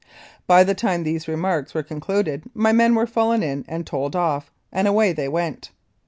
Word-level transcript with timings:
By 0.47 0.63
the 0.63 0.73
time 0.73 1.03
these 1.03 1.27
remarks 1.27 1.75
were 1.75 1.83
concluded 1.83 2.45
my 2.55 2.71
men 2.71 2.95
were 2.95 3.05
fallen 3.05 3.43
in 3.43 3.63
and 3.67 3.85
told 3.85 4.15
off, 4.15 4.49
and 4.71 4.87
away 4.87 5.13
they 5.13 5.27
went. 5.29 5.69